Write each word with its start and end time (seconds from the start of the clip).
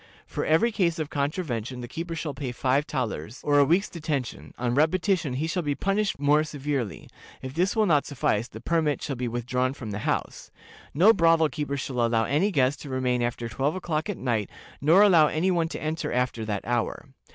For 0.25 0.43
every 0.47 0.71
case 0.71 0.97
of 0.97 1.11
contravention 1.11 1.81
the 1.81 1.87
keeper 1.87 2.15
shall 2.15 2.33
pay 2.33 2.51
five 2.53 2.85
thalers, 2.85 3.39
or 3.43 3.59
a 3.59 3.63
week's 3.63 3.87
detention; 3.87 4.51
on 4.57 4.73
repetition, 4.73 5.33
he 5.33 5.45
shall 5.45 5.61
be 5.61 5.75
punished 5.75 6.17
more 6.17 6.43
severely; 6.43 7.07
if 7.43 7.53
this 7.53 7.75
will 7.75 7.85
not 7.85 8.07
suffice, 8.07 8.47
the 8.47 8.61
permit 8.61 8.99
shall 9.03 9.15
be 9.15 9.27
withdrawn 9.27 9.75
from 9.75 9.91
the 9.91 9.99
house. 9.99 10.49
No 10.95 11.13
brothel 11.13 11.49
keeper 11.49 11.77
shall 11.77 12.03
allow 12.03 12.23
any 12.23 12.49
guest 12.49 12.81
to 12.81 12.89
remain 12.89 13.21
after 13.21 13.47
twelve 13.47 13.75
o'clock 13.75 14.09
at 14.09 14.17
night, 14.17 14.49
nor 14.81 15.03
allow 15.03 15.27
any 15.27 15.51
one 15.51 15.67
to 15.67 15.79
enter 15.83 16.11
after 16.11 16.45
that 16.45 16.65
hour. 16.65 17.05